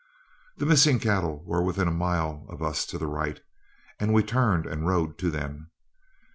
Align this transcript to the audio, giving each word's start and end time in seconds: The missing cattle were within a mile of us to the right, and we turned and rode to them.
The 0.57 0.65
missing 0.65 0.97
cattle 0.97 1.43
were 1.45 1.61
within 1.61 1.87
a 1.87 1.91
mile 1.91 2.47
of 2.49 2.63
us 2.63 2.87
to 2.87 2.97
the 2.97 3.05
right, 3.05 3.39
and 3.99 4.15
we 4.15 4.23
turned 4.23 4.65
and 4.65 4.87
rode 4.87 5.19
to 5.19 5.29
them. 5.29 5.69